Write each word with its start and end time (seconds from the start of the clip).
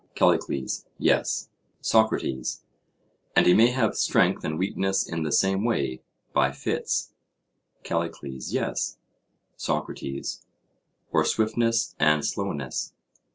CALLICLES: 0.15 0.87
Yes. 0.97 1.49
SOCRATES: 1.81 2.63
And 3.35 3.45
he 3.45 3.53
may 3.53 3.67
have 3.67 3.95
strength 3.95 4.43
and 4.43 4.57
weakness 4.57 5.07
in 5.07 5.21
the 5.21 5.31
same 5.31 5.63
way, 5.63 6.01
by 6.33 6.51
fits? 6.51 7.13
CALLICLES: 7.83 8.51
Yes. 8.51 8.97
SOCRATES: 9.57 10.43
Or 11.11 11.23
swiftness 11.23 11.95
and 11.99 12.25
slowness? 12.25 12.95